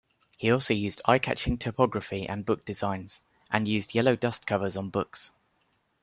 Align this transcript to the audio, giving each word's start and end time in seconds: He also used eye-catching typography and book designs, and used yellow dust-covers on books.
He 0.35 0.49
also 0.51 0.73
used 0.73 0.99
eye-catching 1.05 1.59
typography 1.59 2.25
and 2.27 2.43
book 2.43 2.65
designs, 2.65 3.21
and 3.51 3.67
used 3.67 3.93
yellow 3.93 4.15
dust-covers 4.15 4.75
on 4.75 4.89
books. 4.89 5.33